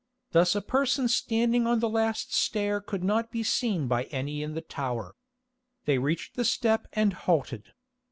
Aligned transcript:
Thus 0.31 0.55
a 0.55 0.63
person 0.63 1.07
standing 1.07 1.67
on 1.67 1.79
the 1.79 1.87
last 1.87 2.33
stair 2.33 2.81
could 2.81 3.03
not 3.03 3.29
be 3.31 3.43
seen 3.43 3.85
by 3.87 4.05
any 4.05 4.41
in 4.41 4.55
the 4.55 4.61
tower. 4.61 5.15
They 5.85 5.99
reached 5.99 6.35
the 6.35 6.43
step 6.43 6.87
and 6.93 7.13
halted. 7.13 7.73